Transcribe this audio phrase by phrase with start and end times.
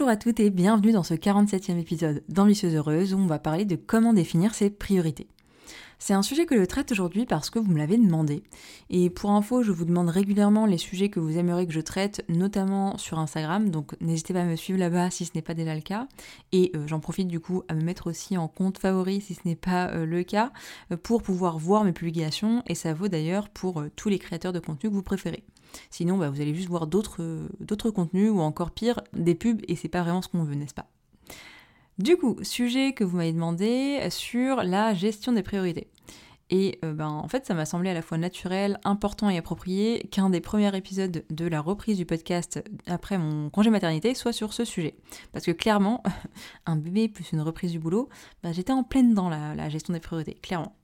[0.00, 3.66] Bonjour à toutes et bienvenue dans ce 47e épisode d'Ambitieuse Heureuse où on va parler
[3.66, 5.28] de comment définir ses priorités.
[6.02, 8.42] C'est un sujet que je traite aujourd'hui parce que vous me l'avez demandé.
[8.88, 12.24] Et pour info, je vous demande régulièrement les sujets que vous aimeriez que je traite,
[12.30, 13.68] notamment sur Instagram.
[13.68, 16.08] Donc n'hésitez pas à me suivre là-bas si ce n'est pas déjà le cas.
[16.52, 19.40] Et euh, j'en profite du coup à me mettre aussi en compte favori si ce
[19.44, 20.52] n'est pas euh, le cas,
[20.90, 22.62] euh, pour pouvoir voir mes publications.
[22.66, 25.44] Et ça vaut d'ailleurs pour tous les créateurs de contenu que vous préférez.
[25.90, 29.88] Sinon, bah, vous allez juste voir d'autres contenus ou encore pire, des pubs et c'est
[29.88, 30.86] pas vraiment ce qu'on veut, n'est-ce pas?
[32.00, 35.88] Du coup, sujet que vous m'avez demandé sur la gestion des priorités.
[36.48, 40.08] Et euh, ben, en fait, ça m'a semblé à la fois naturel, important et approprié
[40.10, 44.52] qu'un des premiers épisodes de la reprise du podcast après mon congé maternité soit sur
[44.52, 44.96] ce sujet.
[45.32, 46.02] Parce que clairement,
[46.66, 48.08] un bébé plus une reprise du boulot,
[48.42, 50.74] ben, j'étais en pleine dans la gestion des priorités, clairement.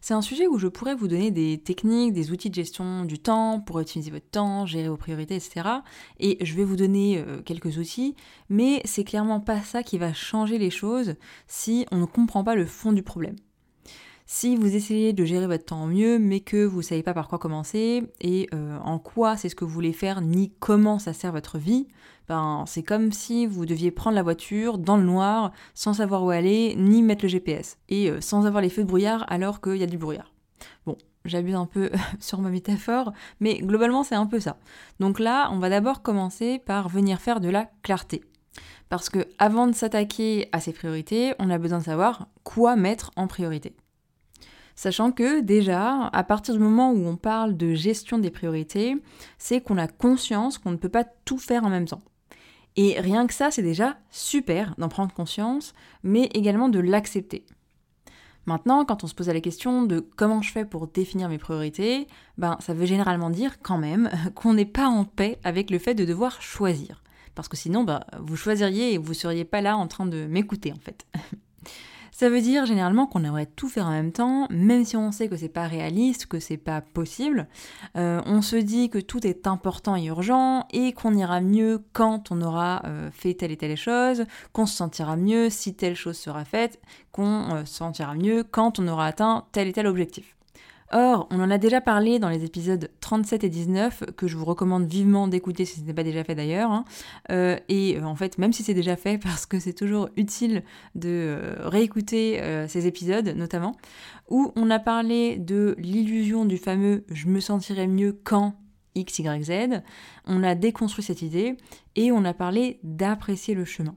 [0.00, 3.18] C'est un sujet où je pourrais vous donner des techniques, des outils de gestion du
[3.18, 5.68] temps pour optimiser votre temps, gérer vos priorités, etc.
[6.20, 8.14] Et je vais vous donner euh, quelques outils,
[8.48, 12.54] mais c'est clairement pas ça qui va changer les choses si on ne comprend pas
[12.54, 13.36] le fond du problème.
[14.30, 17.28] Si vous essayez de gérer votre temps mieux, mais que vous ne savez pas par
[17.28, 21.14] quoi commencer et euh, en quoi c'est ce que vous voulez faire, ni comment ça
[21.14, 21.88] sert votre vie,
[22.28, 26.28] ben, c'est comme si vous deviez prendre la voiture dans le noir, sans savoir où
[26.28, 29.78] aller, ni mettre le GPS, et euh, sans avoir les feux de brouillard alors qu'il
[29.78, 30.30] y a du brouillard.
[30.84, 31.90] Bon, j'abuse un peu
[32.20, 34.58] sur ma métaphore, mais globalement c'est un peu ça.
[35.00, 38.22] Donc là, on va d'abord commencer par venir faire de la clarté.
[38.90, 43.10] Parce que avant de s'attaquer à ces priorités, on a besoin de savoir quoi mettre
[43.16, 43.74] en priorité.
[44.78, 48.94] Sachant que déjà, à partir du moment où on parle de gestion des priorités,
[49.36, 52.00] c'est qu'on a conscience qu'on ne peut pas tout faire en même temps.
[52.76, 55.74] Et rien que ça, c'est déjà super d'en prendre conscience,
[56.04, 57.44] mais également de l'accepter.
[58.46, 62.06] Maintenant, quand on se pose la question de comment je fais pour définir mes priorités,
[62.36, 65.96] ben ça veut généralement dire quand même qu'on n'est pas en paix avec le fait
[65.96, 67.02] de devoir choisir.
[67.34, 70.72] Parce que sinon, ben, vous choisiriez et vous seriez pas là en train de m'écouter
[70.72, 71.04] en fait.
[72.18, 75.28] Ça veut dire généralement qu'on aimerait tout faire en même temps, même si on sait
[75.28, 77.46] que c'est pas réaliste, que c'est pas possible.
[77.96, 82.32] Euh, on se dit que tout est important et urgent et qu'on ira mieux quand
[82.32, 86.16] on aura euh, fait telle et telle chose, qu'on se sentira mieux si telle chose
[86.16, 86.80] sera faite,
[87.12, 90.37] qu'on euh, se sentira mieux quand on aura atteint tel et tel objectif.
[90.90, 94.46] Or, on en a déjà parlé dans les épisodes 37 et 19, que je vous
[94.46, 96.70] recommande vivement d'écouter si ce n'est pas déjà fait d'ailleurs.
[96.70, 96.84] Hein.
[97.30, 100.62] Euh, et euh, en fait, même si c'est déjà fait, parce que c'est toujours utile
[100.94, 103.76] de euh, réécouter ces épisodes, notamment,
[104.30, 108.54] où on a parlé de l'illusion du fameux je me sentirai mieux quand
[108.94, 109.82] X, Y, Z.
[110.26, 111.56] On a déconstruit cette idée
[111.96, 113.94] et on a parlé d'apprécier le chemin.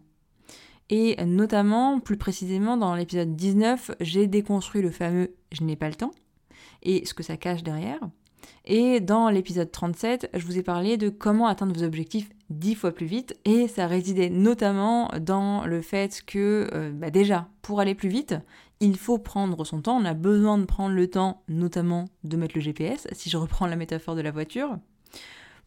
[0.90, 5.96] Et notamment, plus précisément, dans l'épisode 19, j'ai déconstruit le fameux je n'ai pas le
[5.96, 6.12] temps
[6.84, 8.00] et ce que ça cache derrière.
[8.66, 12.92] Et dans l'épisode 37, je vous ai parlé de comment atteindre vos objectifs dix fois
[12.92, 17.96] plus vite, et ça résidait notamment dans le fait que, euh, bah déjà, pour aller
[17.96, 18.36] plus vite,
[18.80, 22.56] il faut prendre son temps, on a besoin de prendre le temps, notamment de mettre
[22.56, 24.78] le GPS, si je reprends la métaphore de la voiture.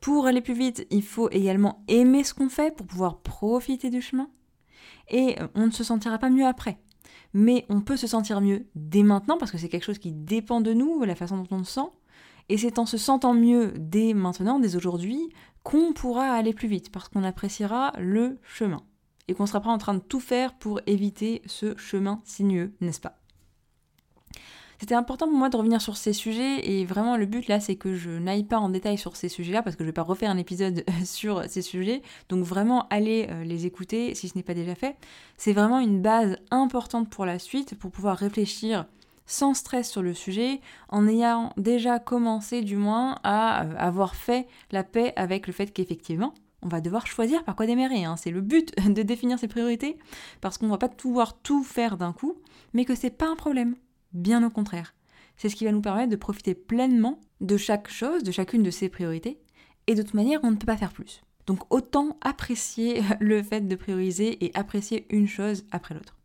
[0.00, 4.02] Pour aller plus vite, il faut également aimer ce qu'on fait pour pouvoir profiter du
[4.02, 4.28] chemin.
[5.08, 6.78] Et euh, on ne se sentira pas mieux après
[7.34, 10.60] mais on peut se sentir mieux dès maintenant parce que c'est quelque chose qui dépend
[10.60, 11.90] de nous, la façon dont on se sent.
[12.48, 15.30] Et c'est en se sentant mieux dès maintenant, dès aujourd'hui,
[15.62, 18.82] qu'on pourra aller plus vite parce qu'on appréciera le chemin
[19.28, 23.00] et qu'on sera pas en train de tout faire pour éviter ce chemin sinueux, n'est-ce
[23.00, 23.18] pas?
[24.80, 27.76] C'était important pour moi de revenir sur ces sujets et vraiment le but là c'est
[27.76, 30.02] que je n'aille pas en détail sur ces sujets là parce que je vais pas
[30.02, 34.42] refaire un épisode sur ces sujets donc vraiment allez euh, les écouter si ce n'est
[34.42, 34.96] pas déjà fait.
[35.36, 38.86] C'est vraiment une base importante pour la suite pour pouvoir réfléchir
[39.26, 44.46] sans stress sur le sujet, en ayant déjà commencé du moins à euh, avoir fait
[44.70, 48.04] la paix avec le fait qu'effectivement, on va devoir choisir par quoi démarrer.
[48.04, 48.16] Hein.
[48.16, 49.98] C'est le but de définir ses priorités,
[50.40, 52.36] parce qu'on va pas pouvoir tout faire d'un coup,
[52.74, 53.76] mais que c'est pas un problème.
[54.14, 54.94] Bien au contraire.
[55.36, 58.70] C'est ce qui va nous permettre de profiter pleinement de chaque chose, de chacune de
[58.70, 59.40] ces priorités.
[59.86, 61.22] Et de toute manière, on ne peut pas faire plus.
[61.46, 66.16] Donc autant apprécier le fait de prioriser et apprécier une chose après l'autre.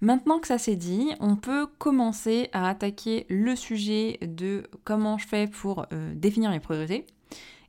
[0.00, 5.26] Maintenant que ça c'est dit, on peut commencer à attaquer le sujet de comment je
[5.26, 7.06] fais pour euh, définir mes priorités.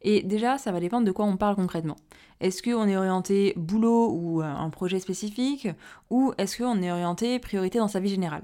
[0.01, 1.95] Et déjà, ça va dépendre de quoi on parle concrètement.
[2.39, 5.69] Est-ce qu'on est orienté boulot ou euh, un projet spécifique?
[6.09, 8.43] Ou est-ce qu'on est orienté priorité dans sa vie générale?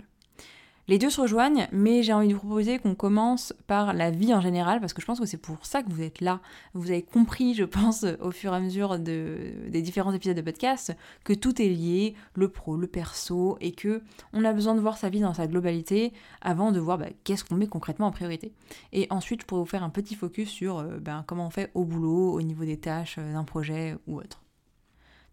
[0.88, 4.33] Les deux se rejoignent, mais j'ai envie de vous proposer qu'on commence par la vie
[4.33, 6.41] en général, parce que je pense que c'est pour ça que vous êtes là.
[6.74, 10.94] Vous avez compris, je pense, au fur et à mesure des différents épisodes de podcast,
[11.24, 14.01] que tout est lié, le pro, le perso, et que
[14.33, 17.45] on a besoin de voir sa vie dans sa globalité avant de voir bah, qu'est-ce
[17.45, 18.51] qu'on met concrètement en priorité.
[18.91, 21.71] Et ensuite, je pourrais vous faire un petit focus sur euh, bah, comment on fait
[21.75, 24.41] au boulot, au niveau des tâches euh, d'un projet ou autre.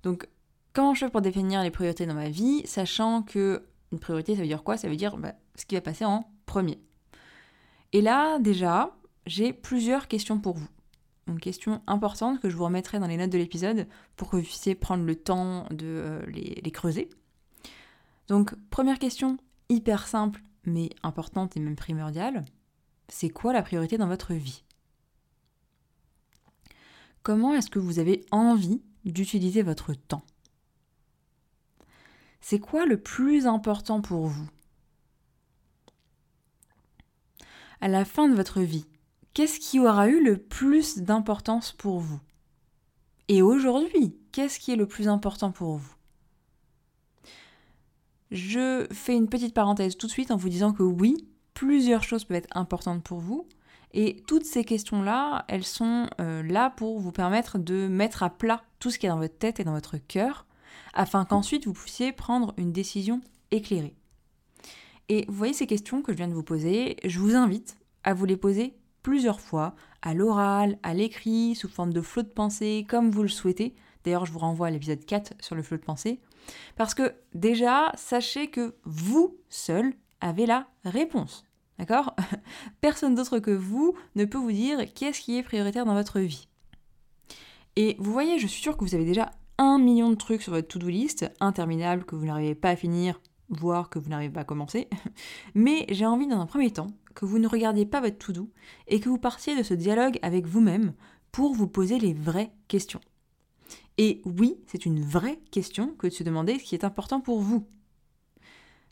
[0.04, 0.28] Donc,
[0.72, 4.42] comment je fais pour définir les priorités dans ma vie, sachant que une priorité, ça
[4.42, 4.76] veut dire quoi?
[4.76, 6.80] Ça veut dire bah, ce qui va passer en premier.
[7.92, 8.96] Et là, déjà,
[9.26, 10.68] j'ai plusieurs questions pour vous.
[11.26, 14.42] Une question importante que je vous remettrai dans les notes de l'épisode pour que vous
[14.42, 17.08] puissiez prendre le temps de euh, les, les creuser.
[18.28, 19.38] Donc, première question,
[19.68, 22.44] hyper simple, mais importante et même primordiale.
[23.08, 24.62] C'est quoi la priorité dans votre vie?
[27.22, 30.22] Comment est-ce que vous avez envie d'utiliser votre temps?
[32.40, 34.48] C'est quoi le plus important pour vous?
[37.80, 38.86] À la fin de votre vie,
[39.34, 42.20] qu'est-ce qui aura eu le plus d'importance pour vous?
[43.28, 45.94] Et aujourd'hui, qu'est-ce qui est le plus important pour vous?
[48.30, 52.24] Je fais une petite parenthèse tout de suite en vous disant que oui, plusieurs choses
[52.24, 53.46] peuvent être importantes pour vous.
[53.92, 58.62] Et toutes ces questions-là, elles sont euh, là pour vous permettre de mettre à plat
[58.78, 60.46] tout ce qui est dans votre tête et dans votre cœur
[60.94, 63.20] afin qu'ensuite vous puissiez prendre une décision
[63.50, 63.94] éclairée.
[65.08, 68.14] Et vous voyez ces questions que je viens de vous poser, je vous invite à
[68.14, 72.86] vous les poser plusieurs fois, à l'oral, à l'écrit, sous forme de flot de pensée,
[72.88, 73.74] comme vous le souhaitez.
[74.04, 76.20] D'ailleurs, je vous renvoie à l'épisode 4 sur le flot de pensée.
[76.76, 81.44] Parce que déjà, sachez que vous seul avez la réponse.
[81.78, 82.14] D'accord?
[82.80, 86.46] Personne d'autre que vous ne peut vous dire qu'est-ce qui est prioritaire dans votre vie.
[87.76, 89.30] Et vous voyez, je suis sûre que vous avez déjà
[89.60, 93.20] un million de trucs sur votre to-do list, interminable, que vous n'arrivez pas à finir,
[93.50, 94.88] voire que vous n'arrivez pas à commencer.
[95.54, 98.50] Mais j'ai envie, dans un premier temps, que vous ne regardiez pas votre to-do
[98.88, 100.94] et que vous partiez de ce dialogue avec vous-même
[101.30, 103.02] pour vous poser les vraies questions.
[103.98, 107.40] Et oui, c'est une vraie question que de se demander ce qui est important pour
[107.40, 107.66] vous.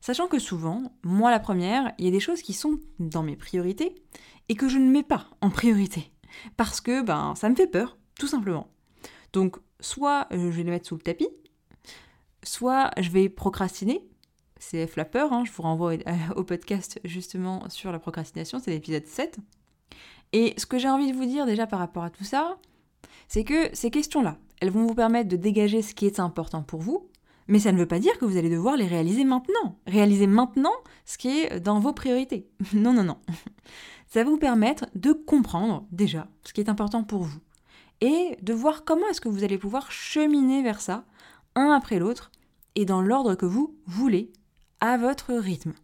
[0.03, 3.37] Sachant que souvent, moi la première, il y a des choses qui sont dans mes
[3.37, 3.95] priorités
[4.51, 6.13] et que je ne mets pas en priorité.
[6.59, 8.69] Parce que ben ça me fait peur, tout simplement.
[9.33, 11.29] Donc soit euh, je vais les mettre sous le tapis,
[12.43, 14.07] soit je vais procrastiner.
[14.61, 15.95] C'est la peur, hein, je vous renvoie
[16.35, 19.39] au podcast justement sur la procrastination, c'est l'épisode 7.
[20.33, 22.59] Et ce que j'ai envie de vous dire déjà par rapport à tout ça,
[23.29, 26.81] c'est que ces questions-là, elles vont vous permettre de dégager ce qui est important pour
[26.81, 27.09] vous,
[27.47, 29.79] mais ça ne veut pas dire que vous allez devoir les réaliser maintenant.
[29.87, 30.75] Réaliser maintenant
[31.07, 32.47] ce qui est dans vos priorités.
[32.75, 33.19] non, non, non.
[34.09, 37.41] Ça va vous permettre de comprendre déjà ce qui est important pour vous
[38.01, 41.05] et de voir comment est-ce que vous allez pouvoir cheminer vers ça,
[41.55, 42.31] un après l'autre,
[42.75, 44.33] et dans l'ordre que vous voulez,
[44.81, 45.75] à votre rythme.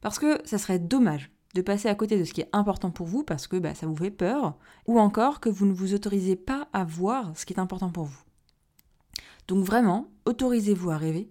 [0.00, 3.06] Parce que ça serait dommage de passer à côté de ce qui est important pour
[3.06, 4.56] vous parce que bah, ça vous fait peur,
[4.86, 8.04] ou encore que vous ne vous autorisez pas à voir ce qui est important pour
[8.04, 8.22] vous.
[9.48, 11.30] Donc vraiment, autorisez-vous à rêver,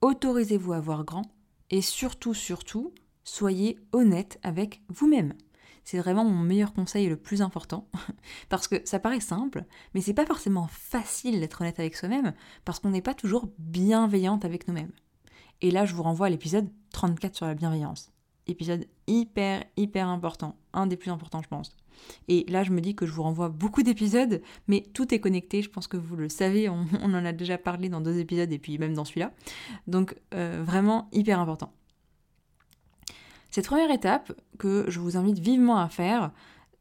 [0.00, 1.30] autorisez-vous à voir grand,
[1.70, 2.92] et surtout, surtout,
[3.22, 5.34] soyez honnête avec vous-même.
[5.84, 7.88] C'est vraiment mon meilleur conseil et le plus important.
[8.48, 12.34] parce que ça paraît simple, mais c'est pas forcément facile d'être honnête avec soi-même,
[12.64, 14.92] parce qu'on n'est pas toujours bienveillante avec nous-mêmes.
[15.62, 18.12] Et là, je vous renvoie à l'épisode 34 sur la bienveillance.
[18.46, 20.56] Épisode hyper, hyper important.
[20.72, 21.76] Un des plus importants, je pense.
[22.28, 25.62] Et là, je me dis que je vous renvoie beaucoup d'épisodes, mais tout est connecté.
[25.62, 28.58] Je pense que vous le savez, on, en a déjà parlé dans deux épisodes et
[28.58, 29.32] puis même dans celui-là.
[29.86, 31.72] Donc, euh, vraiment hyper important.
[33.50, 36.30] Cette première étape que je vous invite vivement à faire,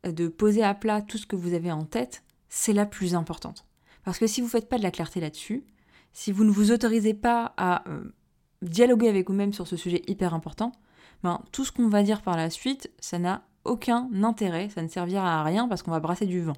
[0.03, 3.65] de poser à plat tout ce que vous avez en tête, c'est la plus importante.
[4.03, 5.63] Parce que si vous ne faites pas de la clarté là-dessus,
[6.13, 8.13] si vous ne vous autorisez pas à euh,
[8.61, 10.71] dialoguer avec vous-même sur ce sujet hyper important,
[11.23, 14.87] ben, tout ce qu'on va dire par la suite, ça n'a aucun intérêt, ça ne
[14.87, 16.55] servira à rien parce qu'on va brasser du vent.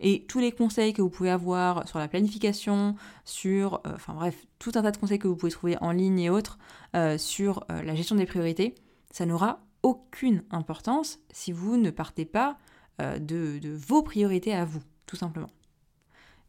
[0.00, 2.94] Et tous les conseils que vous pouvez avoir sur la planification,
[3.24, 6.18] sur, euh, enfin bref, tout un tas de conseils que vous pouvez trouver en ligne
[6.20, 6.58] et autres
[6.94, 8.74] euh, sur la gestion des priorités,
[9.14, 12.58] ça n'aura aucune importance si vous ne partez pas
[13.00, 15.50] euh, de, vos priorités à vous, tout simplement.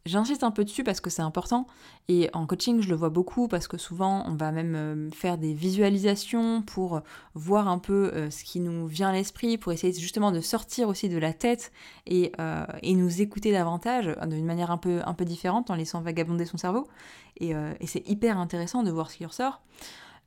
[0.04, 1.66] J'insiste un peu dessus parce que c'est important
[2.08, 5.38] et en coaching je le vois beaucoup parce que souvent on va même euh, faire
[5.38, 7.02] des visualisations pour
[7.34, 10.88] voir un peu euh, ce qui nous vient à l'esprit, pour essayer justement de sortir
[10.88, 11.70] aussi de la tête
[12.06, 12.32] et,
[12.82, 16.88] nous écouter davantage d'une manière un peu, un peu différente en laissant vagabonder son cerveau
[17.38, 19.60] et, et c'est hyper intéressant de voir ce qui ressort.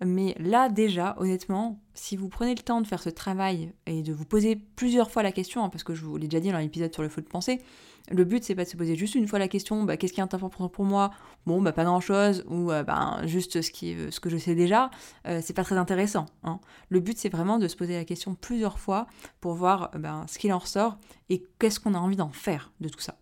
[0.05, 4.13] Mais là déjà, honnêtement, si vous prenez le temps de faire ce travail et de
[4.13, 6.57] vous poser plusieurs fois la question, hein, parce que je vous l'ai déjà dit dans
[6.57, 7.61] l'épisode sur le feu de pensée,
[8.09, 10.21] le but c'est pas de se poser juste une fois la question, bah, qu'est-ce qui
[10.21, 11.11] est important pour moi?
[11.45, 14.55] Bon, bah pas grand chose, ou euh, bah, juste ce, qui, ce que je sais
[14.55, 14.89] déjà,
[15.27, 16.27] euh, c'est pas très intéressant.
[16.43, 16.61] Hein.
[16.87, 19.05] Le but c'est vraiment de se poser la question plusieurs fois
[19.41, 20.97] pour voir bah, ce qu'il en ressort
[21.29, 23.17] et qu'est-ce qu'on a envie d'en faire de tout ça.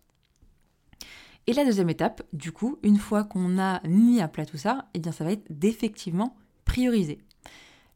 [1.48, 4.84] Et la deuxième étape, du coup, une fois qu'on a mis à plat tout ça,
[4.92, 6.36] eh bien ça va être d'effectivement
[6.78, 7.18] prioriser.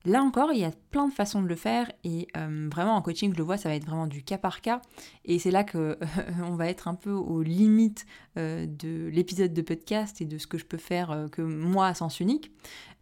[0.04, 3.02] Là encore, il y a plein de façons de le faire et euh, vraiment en
[3.02, 4.82] coaching, je le vois, ça va être vraiment du cas par cas
[5.24, 5.96] et c'est là que
[6.42, 8.04] on va être un peu aux limites
[8.36, 11.86] euh, de l'épisode de podcast et de ce que je peux faire euh, que moi
[11.86, 12.50] à sens unique.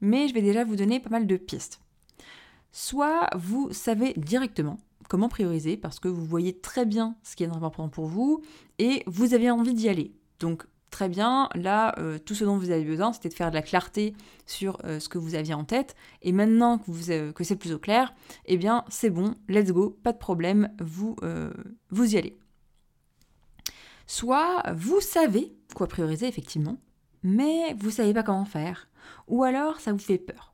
[0.02, 1.80] Mais je vais déjà vous donner pas mal de pistes.
[2.72, 4.76] Soit vous savez directement
[5.08, 8.42] comment prioriser parce que vous voyez très bien ce qui est important pour vous
[8.78, 10.12] et vous avez envie d'y aller.
[10.40, 13.54] Donc très bien, là, euh, tout ce dont vous avez besoin, c'était de faire de
[13.54, 14.14] la clarté
[14.46, 15.94] sur euh, ce que vous aviez en tête.
[16.22, 18.12] Et maintenant euh, que c'est plus au clair,
[18.46, 21.16] eh bien, c'est bon, let's go, pas de problème, vous,
[21.90, 22.36] vous y allez.
[24.06, 26.78] Soit vous savez quoi prioriser, effectivement,
[27.22, 28.88] mais vous savez pas comment faire.
[29.28, 30.52] Ou alors, ça vous fait peur.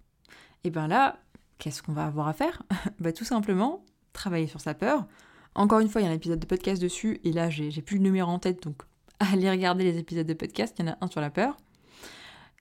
[0.64, 1.18] Et bien là,
[1.58, 2.62] qu'est-ce qu'on va avoir à faire?
[3.00, 5.06] Bah, Tout simplement, travailler sur sa peur.
[5.54, 7.96] Encore une fois, il y a un épisode de podcast dessus, et là, j'ai plus
[7.96, 8.82] le numéro en tête, donc
[9.32, 11.56] aller regarder les épisodes de podcast, il y en a un sur la peur.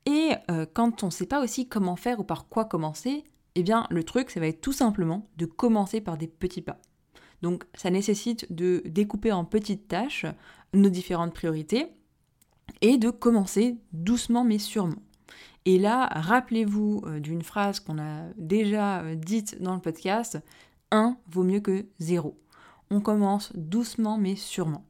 [0.05, 3.23] Et euh, quand on ne sait pas aussi comment faire ou par quoi commencer,
[3.55, 6.79] eh bien le truc, ça va être tout simplement de commencer par des petits pas.
[7.41, 10.25] Donc ça nécessite de découper en petites tâches
[10.73, 11.87] nos différentes priorités
[12.81, 15.01] et de commencer doucement mais sûrement.
[15.65, 20.39] Et là, rappelez-vous euh, d'une phrase qu'on a déjà euh, dite dans le podcast,
[20.91, 22.37] 1 vaut mieux que 0.
[22.91, 24.85] On commence doucement mais sûrement.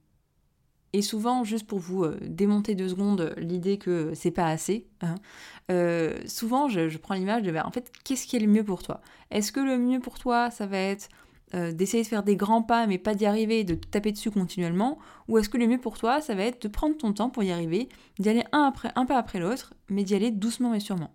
[0.96, 5.16] Et souvent, juste pour vous euh, démonter deux secondes l'idée que c'est pas assez, hein,
[5.70, 8.82] euh, souvent je, prends l'image de, bah, en fait, qu'est-ce qui est le mieux pour
[8.82, 9.02] toi?
[9.30, 11.10] Est-ce que le mieux pour toi, ça va être
[11.54, 14.98] euh, d'essayer de faire des grands pas mais pas d'y arriver de taper dessus continuellement?
[15.28, 17.44] Ou est-ce que le mieux pour toi, ça va être de prendre ton temps pour
[17.44, 21.12] y arriver, d'y aller un, un pas après l'autre, mais d'y aller doucement mais sûrement?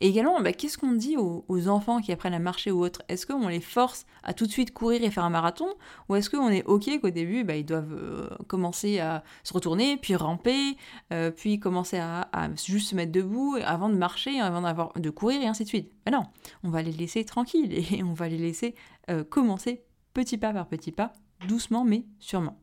[0.00, 3.02] Et également, bah, qu'est-ce qu'on dit aux, enfants qui apprennent à marcher ou autre?
[3.08, 5.68] Est-ce qu'on les force à tout de suite courir et faire un marathon?
[6.08, 9.96] Ou est-ce qu'on est OK qu'au début, bah, ils doivent euh, commencer à se retourner,
[9.96, 10.76] puis ramper,
[11.12, 12.28] euh, puis commencer à,
[12.64, 15.92] juste se mettre debout avant de marcher, avant d'avoir, de courir et ainsi de suite?
[16.04, 16.24] Ben Non,
[16.64, 18.74] on va les laisser tranquilles et on va les laisser
[19.10, 19.84] euh, commencer
[20.14, 21.12] petit pas par petit pas,
[21.48, 22.58] doucement mais sûrement.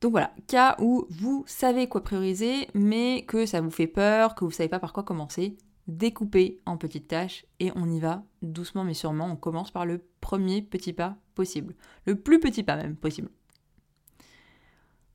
[0.00, 4.44] Donc voilà, cas où vous savez quoi prioriser, mais que ça vous fait peur, que
[4.44, 5.58] vous ne savez pas par quoi commencer,
[5.90, 9.26] découpez en petites tâches et on y va doucement mais sûrement.
[9.26, 11.74] On commence par le premier petit pas possible,
[12.06, 13.30] le plus petit pas même possible.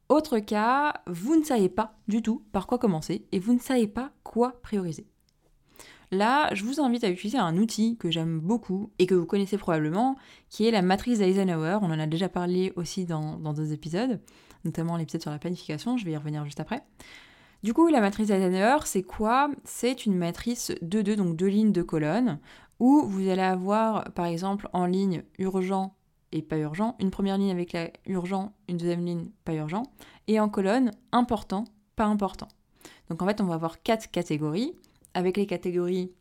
[0.07, 3.87] Autre cas, vous ne savez pas du tout par quoi commencer et vous ne savez
[3.87, 5.07] pas quoi prioriser.
[6.11, 9.57] Là, je vous invite à utiliser un outil que j'aime beaucoup et que vous connaissez
[9.57, 10.15] probablement,
[10.49, 11.79] qui est la matrice d'Eisenhower.
[11.81, 14.21] On en a déjà parlé aussi dans, dans deux épisodes,
[14.63, 16.83] notamment l'épisode sur la planification, je vais y revenir juste après.
[17.65, 19.49] Du coup, la matrice Eisenhower, c'est quoi?
[19.63, 22.37] C'est une matrice de deux, donc deux lignes, de colonnes,
[22.79, 25.95] où vous allez avoir, par exemple, en ligne urgent
[26.31, 29.81] et pas urgent, une première ligne avec la urgent, une deuxième ligne pas urgent,
[30.27, 31.63] et en colonne important,
[31.95, 32.49] pas important.
[33.09, 34.75] Donc en fait, on va avoir quatre catégories,
[35.15, 36.11] avec les catégories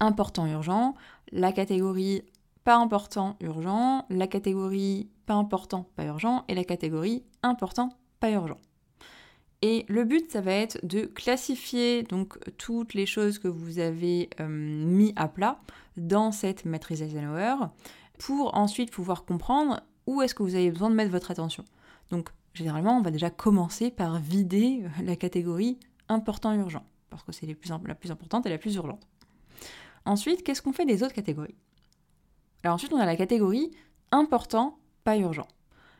[0.00, 0.96] important, urgent,
[1.30, 2.22] la catégorie
[2.64, 8.58] pas important, urgent, la catégorie pas important, pas urgent, et la catégorie important, pas urgent.
[9.62, 14.30] Et le but, ça va être de classifier donc toutes les choses que vous avez
[14.40, 15.60] euh, mis à plat
[15.96, 17.66] dans cette matrice Eisenhower
[18.18, 21.64] pour ensuite pouvoir comprendre où est-ce que vous avez besoin de mettre votre attention.
[22.10, 27.32] Donc généralement, on va déjà commencer par vider euh, la catégorie important urgent parce que
[27.32, 29.06] c'est la plus importante et la plus urgente.
[30.04, 31.56] Ensuite, qu'est-ce qu'on fait des autres catégories?
[32.62, 33.70] Alors ensuite, on a la catégorie
[34.10, 35.48] important, pas urgent.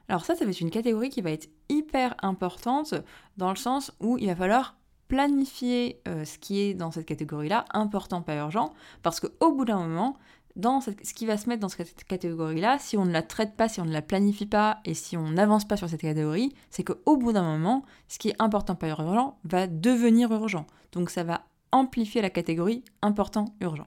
[0.08, 2.94] Alors ça, ça va être une catégorie qui va être hyper importante
[3.36, 4.76] dans le sens où il va falloir
[5.08, 9.78] planifier euh, ce qui est dans cette catégorie-là, important, pas urgent, parce qu'au bout d'un
[9.78, 10.16] moment,
[10.56, 13.68] dans ce qui va se mettre dans cette catégorie-là, si on ne la traite pas,
[13.68, 16.84] si on ne la planifie pas et si on n'avance pas sur cette catégorie, c'est
[16.84, 20.66] qu'au bout d'un moment, ce qui est important, pas urgent, va devenir urgent.
[20.92, 23.86] Donc ça va amplifier la catégorie important, urgent.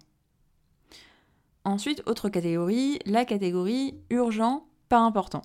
[1.66, 5.42] Ensuite, autre catégorie, la catégorie urgent, pas important.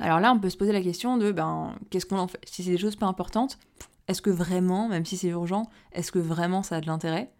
[0.00, 2.40] Alors là, on peut se poser la question de ben, qu'est-ce qu'on en fait?
[2.46, 3.58] Si c'est des choses pas importantes,
[4.08, 7.30] est-ce que vraiment, même si c'est urgent, est-ce que vraiment ça a de l'intérêt?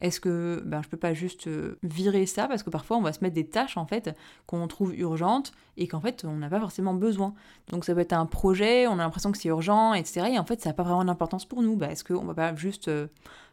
[0.00, 2.48] Est-ce que ben, je peux pas juste euh, virer ça?
[2.48, 4.14] Parce que parfois, on va se mettre des tâches en fait
[4.46, 7.34] qu'on trouve urgentes et qu'en fait, on n'a pas forcément besoin.
[7.68, 10.28] Donc ça peut être un projet, on a l'impression que c'est urgent, etc.
[10.32, 11.76] Et en fait, ça n'a pas vraiment d'importance pour nous.
[11.76, 13.06] Ben, est-ce qu'on va pas juste euh,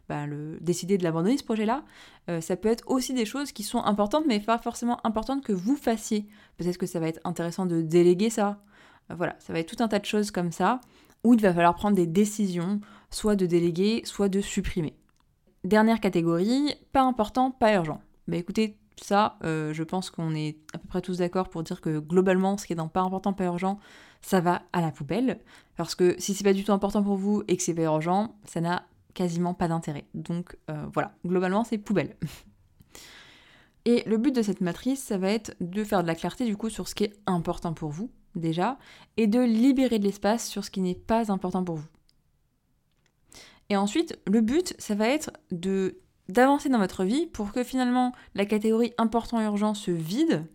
[0.08, 1.84] bah, le, décider de l'abandonner ce projet-là.
[2.28, 5.52] Euh, ça peut être aussi des choses qui sont importantes, mais pas forcément importantes que
[5.52, 6.26] vous fassiez.
[6.56, 8.62] Peut-être que ça va être intéressant de déléguer ça.
[9.10, 10.80] Euh, voilà, ça va être tout un tas de choses comme ça,
[11.24, 12.80] où il va falloir prendre des décisions,
[13.10, 14.94] soit de déléguer, soit de supprimer.
[15.64, 18.02] Dernière catégorie, pas important, pas urgent.
[18.28, 21.80] Bah écoutez, ça, euh, je pense qu'on est à peu près tous d'accord pour dire
[21.80, 23.78] que globalement, ce qui est dans pas important, pas urgent,
[24.20, 25.40] ça va à la poubelle.
[25.76, 28.36] Parce que si c'est pas du tout important pour vous et que c'est pas urgent,
[28.44, 30.04] ça n'a quasiment pas d'intérêt.
[30.14, 32.16] Donc euh, voilà, globalement, c'est poubelle.
[33.86, 36.56] Et le but de cette matrice, ça va être de faire de la clarté du
[36.56, 38.78] coup sur ce qui est important pour vous, déjà,
[39.18, 41.88] et de libérer de l'espace sur ce qui n'est pas important pour vous.
[43.68, 48.12] Et ensuite, le but, ça va être de d'avancer dans votre vie pour que finalement
[48.34, 50.46] la catégorie important urgent se vide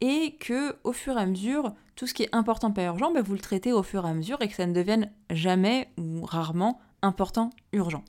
[0.00, 3.20] et que au fur et à mesure, tout ce qui est important pas urgent, bah,
[3.20, 6.24] vous le traitez au fur et à mesure et que ça ne devienne jamais ou
[6.24, 8.04] rarement important urgent.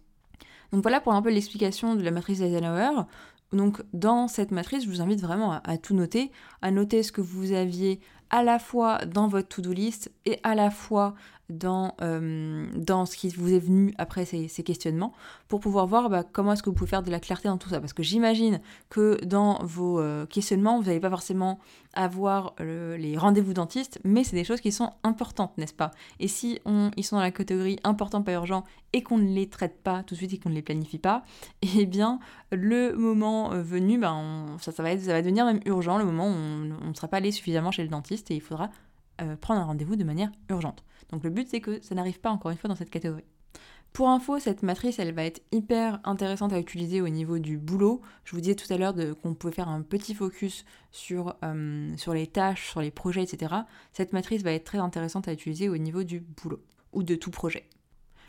[0.71, 3.03] Donc voilà pour un peu l'explication de la matrice d'Eisenhower.
[3.51, 6.31] Donc dans cette matrice, je vous invite vraiment à, tout noter,
[6.61, 10.55] à noter ce que vous aviez à la fois dans votre to-do list et à
[10.55, 11.15] la fois
[11.51, 15.13] dans, euh, dans ce qui vous est venu après ces, questionnements
[15.47, 17.69] pour pouvoir voir bah, comment est-ce que vous pouvez faire de la clarté dans tout
[17.69, 17.79] ça.
[17.79, 21.59] Parce que j'imagine que dans vos euh, questionnements, vous n'allez pas forcément
[21.93, 25.91] avoir les rendez-vous dentistes, mais c'est des choses qui sont importantes, n'est-ce pas?
[26.21, 26.61] Et si
[26.95, 30.15] ils sont dans la catégorie important, pas urgent, et qu'on ne les traite pas tout
[30.15, 31.23] de suite et qu'on ne les planifie pas,
[31.77, 32.19] eh bien,
[32.51, 34.15] le moment euh, venu, bah,
[34.59, 37.31] ça, va ça va devenir même urgent, le moment où on ne sera pas allé
[37.31, 38.69] suffisamment chez le dentiste et il faudra
[39.39, 40.83] prendre un rendez-vous de manière urgente.
[41.11, 43.25] Donc le but c'est que ça n'arrive pas encore une fois dans cette catégorie.
[43.93, 48.01] Pour info, cette matrice, elle va être hyper intéressante à utiliser au niveau du boulot.
[48.23, 52.13] Je vous disais tout à l'heure qu'on pouvait faire un petit focus sur, euh, sur
[52.13, 53.53] les tâches, sur les projets, etc.
[53.91, 56.61] Cette matrice va être très intéressante à utiliser au niveau du boulot
[56.93, 57.67] ou de tout projet.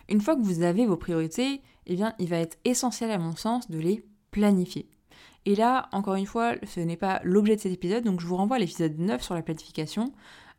[0.08, 3.36] Une fois que vous avez vos priorités, eh bien, il va être essentiel à mon
[3.36, 4.88] sens de les planifier.
[5.44, 8.36] Et là, encore une fois, ce n'est pas l'objet de cet épisode, donc je vous
[8.36, 10.12] renvoie à l'épisode 9 sur la planification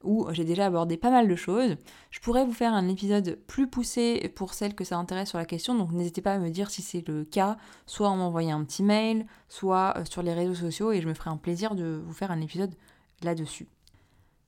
[0.04, 1.78] où j'ai déjà abordé pas mal de choses.
[2.12, 5.46] Je pourrais vous faire un épisode plus poussé pour celles que ça intéresse sur la
[5.46, 8.64] question, donc n'hésitez pas à me dire si c'est le cas, soit en m'envoyant un
[8.64, 12.02] petit mail, soit euh, sur les réseaux sociaux, et je me ferai un plaisir de
[12.06, 12.76] vous faire un épisode
[13.22, 13.68] là-dessus.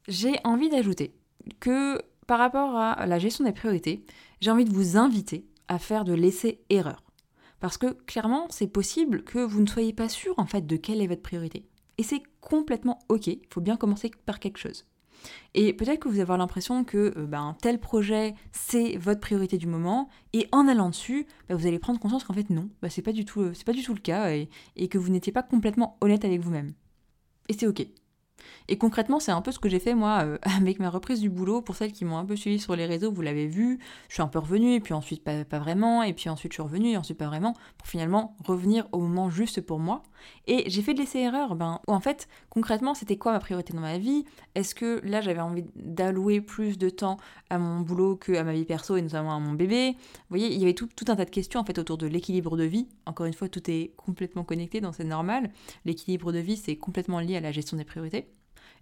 [0.07, 1.15] J'ai envie d'ajouter
[1.59, 4.05] que par rapport à la gestion des priorités,
[4.41, 7.03] j'ai envie de vous inviter à faire de l'essai-erreur.
[7.59, 11.01] Parce que clairement, c'est possible que vous ne soyez pas sûr en fait de quelle
[11.01, 11.65] est votre priorité.
[11.97, 14.85] Et c'est complètement ok, il faut bien commencer par quelque chose.
[15.53, 19.67] Et peut-être que vous avez l'impression que euh, ben, tel projet, c'est votre priorité du
[19.67, 23.01] moment, et en allant dessus, ben, vous allez prendre conscience qu'en fait non, ben, c'est
[23.01, 25.43] pas, du tout, euh, pas du tout le cas, et, et que vous n'étiez pas
[25.43, 26.73] complètement honnête avec vous-même.
[27.49, 27.85] Et c'est ok.
[28.67, 31.29] Et concrètement, c'est un peu ce que j'ai fait moi euh, avec ma reprise du
[31.29, 31.61] boulot.
[31.61, 33.79] Pour celles qui m'ont un peu suivi sur les réseaux, vous l'avez vu,
[34.09, 36.63] je suis un peu revenue, et puis ensuite pas, vraiment, et puis ensuite je suis
[36.63, 40.03] revenue, et ensuite pas vraiment, pour finalement revenir au moment juste pour moi.
[40.47, 43.97] Et j'ai fait de l'essai-erreur, ben, en fait, concrètement, c'était quoi ma priorité dans ma
[43.97, 44.25] vie?
[44.55, 47.17] Est-ce que là j'avais envie d'allouer plus de temps
[47.49, 49.95] à mon boulot que à ma vie perso et notamment à mon bébé?
[49.95, 52.07] Vous voyez, il y avait tout, tout un tas de questions en fait autour de
[52.07, 52.87] l'équilibre de vie.
[53.05, 55.51] Encore une fois, tout est complètement connecté, donc c'est normal.
[55.85, 58.27] L'équilibre de vie, c'est complètement lié à la gestion des priorités.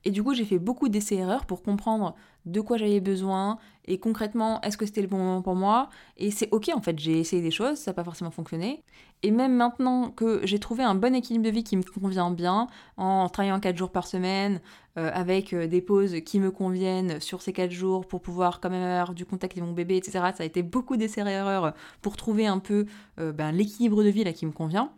[0.05, 4.61] Et du coup, j'ai fait beaucoup d'essais-erreurs pour comprendre de quoi j'avais besoin et concrètement,
[4.61, 7.41] est-ce que c'était le bon moment pour moi Et c'est ok, en fait, j'ai essayé
[7.41, 8.83] des choses, ça n'a pas forcément fonctionné.
[9.23, 12.67] Et même maintenant que j'ai trouvé un bon équilibre de vie qui me convient bien,
[12.95, 14.61] en travaillant 4 jours par semaine,
[14.97, 18.69] euh, avec euh, des pauses qui me conviennent sur ces 4 jours pour pouvoir quand
[18.69, 20.19] même avoir du contact avec mon bébé, etc.
[20.35, 22.85] Ça a été beaucoup d'essais-erreurs pour trouver un peu
[23.19, 24.91] euh, ben, l'équilibre de vie là qui me convient.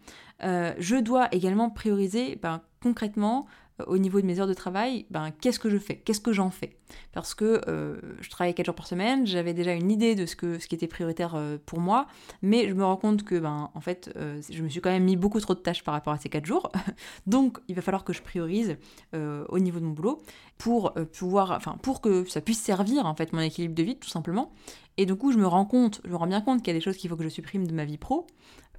[0.46, 3.48] Je dois également prioriser ben, concrètement
[3.88, 6.50] au niveau de mes heures de travail, ben, qu'est-ce que je fais Qu'est-ce que j'en
[6.50, 6.78] fais?
[7.12, 10.36] Parce que euh, je travaille 4 jours par semaine, j'avais déjà une idée de ce,
[10.36, 12.08] qui était prioritaire euh, pour moi,
[12.42, 15.04] mais je me rends compte que, ben, en fait, euh, je me suis quand même
[15.04, 16.72] mis beaucoup trop de tâches par rapport à ces 4 jours.
[17.28, 18.78] Donc, il va falloir que je priorise
[19.14, 20.22] au niveau de mon boulot
[20.58, 24.10] pour pouvoir, enfin, pour que ça puisse servir, en fait, mon équilibre de vie, tout
[24.10, 24.52] simplement.
[24.98, 26.80] Et du coup, je me rends compte, je me rends bien compte qu'il y a
[26.80, 28.28] des choses qu'il faut que je supprime de ma vie pro.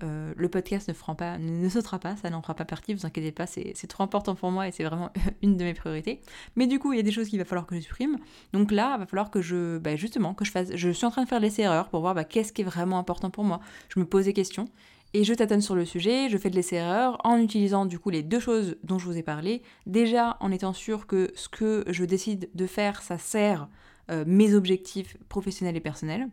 [0.02, 3.06] Euh, le podcast ne, fera pas, ne sautera pas, ça n'en fera pas partie, vous
[3.06, 5.10] inquiétez pas, c'est trop important pour moi et c'est vraiment
[5.42, 6.20] une de mes priorités.
[6.54, 8.18] Mais du coup, il y a des choses qu'il va falloir que je supprime.
[8.52, 11.10] Donc là, il va falloir que je, bah, justement, que je fasse, je suis en
[11.10, 13.60] train de faire l'essai erreurs pour voir bah, qu'est-ce qui est vraiment important pour moi.
[13.88, 14.68] Je me pose des questions
[15.14, 18.10] et je tâtonne sur le sujet, je fais de l'essai erreurs en utilisant du coup
[18.10, 19.62] les deux choses dont je vous ai parlé.
[19.86, 23.68] Déjà en étant sûr que ce que je décide de faire, ça sert
[24.10, 26.28] euh, mes objectifs professionnels et personnels.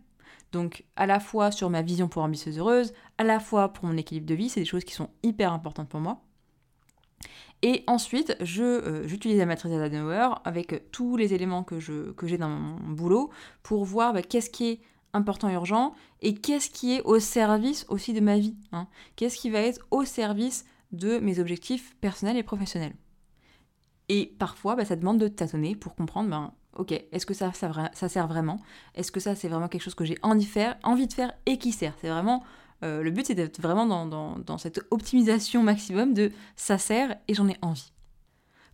[0.53, 3.97] Donc à la fois sur ma vision pour ambitieuse heureuse, à la fois pour mon
[3.97, 6.21] équilibre de vie, c'est des choses qui sont hyper importantes pour moi.
[7.63, 12.49] Et ensuite, euh, j'utilise la matrice d'Adenauer avec tous les éléments que j'ai que dans
[12.49, 13.31] mon boulot
[13.63, 14.81] pour voir bah, qu'est-ce qui est
[15.13, 18.87] important urgent et qu'est-ce qui est au service aussi de ma vie hein.
[19.15, 22.93] Qu'est-ce qui va être au service de mes objectifs personnels et professionnels
[24.09, 28.09] Et parfois, bah, ça demande de tâtonner pour comprendre, ben, ok, est-ce que ça, ça,
[28.09, 28.59] sert vraiment?
[28.95, 31.33] Est-ce que ça, c'est vraiment quelque chose que j'ai envie de faire, envie de faire
[31.45, 31.93] et qui sert?
[32.01, 32.43] C'est vraiment
[32.83, 37.47] euh, le but, c'est d'être vraiment dans, cette optimisation maximum de ça sert et j'en
[37.47, 37.91] ai envie.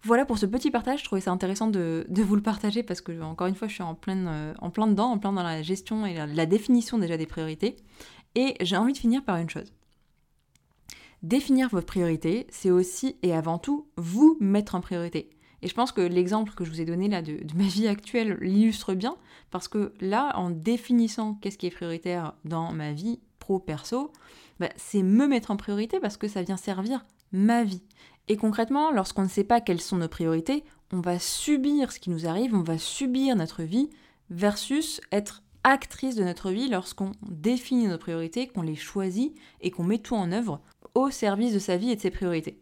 [0.04, 3.22] Voilà pour ce petit partage, je trouvais ça intéressant de, vous le partager parce que,
[3.22, 5.62] encore une fois, je suis en, plein, euh, en plein dedans, en plein dans la
[5.62, 7.76] gestion et la définition déjà des priorités.
[8.36, 9.74] Et j'ai envie de finir par une chose.
[11.22, 15.30] Définir votre priorité, c'est aussi et avant tout vous mettre en priorité.
[15.62, 18.38] Et je pense que l'exemple que je vous ai donné là de, ma vie actuelle
[18.42, 19.16] l'illustre bien,
[19.52, 24.12] parce que là, en définissant qu'est-ce qui est prioritaire dans ma vie pro-perso,
[24.60, 27.84] bah, c'est me mettre en priorité parce que ça vient servir ma vie.
[28.28, 32.10] Et concrètement, lorsqu'on ne sait pas quelles sont nos priorités, on va subir ce qui
[32.10, 33.90] nous arrive, on va subir notre vie,
[34.30, 39.84] versus être actrice de notre vie lorsqu'on définit nos priorités, qu'on les choisit et qu'on
[39.84, 40.62] met tout en œuvre
[40.96, 42.60] au service de sa vie et de ses priorités.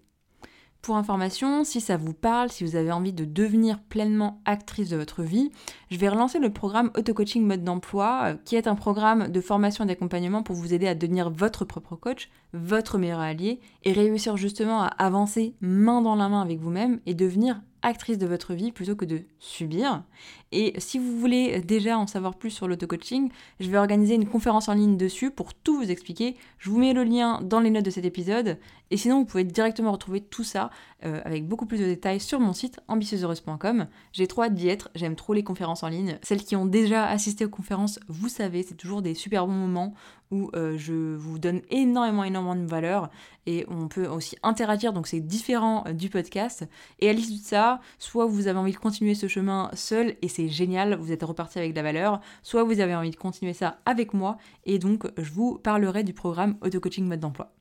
[0.82, 4.98] Pour information, si ça vous parle, si vous avez envie de devenir pleinement actrice de
[4.98, 5.52] votre vie,
[5.92, 9.84] je vais relancer le programme Auto-Coaching Mode d'emploi, euh, qui est un programme de formation
[9.84, 14.38] et d'accompagnement pour vous aider à devenir votre propre coach, votre meilleur allié, et réussir
[14.38, 18.72] justement à avancer main dans la main avec vous-même et devenir actrice de votre vie
[18.72, 20.04] plutôt que de subir.
[20.52, 24.70] Et si vous voulez déjà en savoir plus sur l'auto-coaching, je vais organiser une conférence
[24.70, 26.36] en ligne dessus pour tout vous expliquer.
[26.58, 28.58] Je vous mets le lien dans les notes de cet épisode.
[28.90, 30.70] Et sinon, vous pouvez directement retrouver tout ça
[31.06, 33.88] euh, avec beaucoup plus de détails sur mon site ambitieuseheureuse.com.
[34.13, 36.18] J'ai trop hâte d'y être, j'aime trop les conférences en ligne.
[36.22, 39.94] Celles qui ont déjà assisté aux conférences, vous savez, c'est toujours des super bons moments
[40.32, 43.10] où euh, je vous donne énormément, énormément de valeur
[43.46, 46.68] et on peut aussi interagir, donc c'est différent euh, du podcast.
[47.00, 50.28] Et à l'issue de ça, soit vous avez envie de continuer ce chemin seul et
[50.28, 53.54] c'est génial, vous êtes reparti avec de la valeur, soit vous avez envie de continuer
[53.54, 57.54] ça avec moi et donc je vous parlerai du programme Auto-Coaching Mode d'Emploi.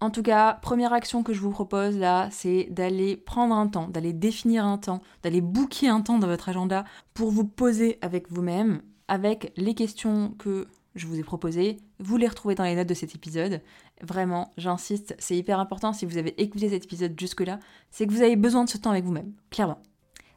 [0.00, 3.88] En tout cas, première action que je vous propose là, c'est d'aller prendre un temps,
[3.88, 6.84] d'aller définir un temps, d'aller booker un temps dans votre agenda
[7.14, 11.78] pour vous poser avec vous-même, avec les questions que je vous ai proposées.
[11.98, 13.60] Vous les retrouvez dans les notes de cet épisode.
[14.02, 17.58] Vraiment, j'insiste, c'est hyper important si vous avez écouté cet épisode jusque-là,
[17.90, 19.80] c'est que vous avez besoin de ce temps avec vous-même, clairement.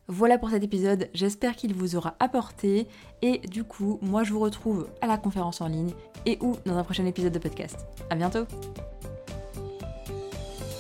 [0.10, 2.88] Voilà pour cet épisode, j'espère qu'il vous aura apporté
[3.22, 5.92] et du coup, moi je vous retrouve à la conférence en ligne
[6.26, 7.86] et ou dans un prochain épisode de podcast.
[8.10, 8.46] À bientôt.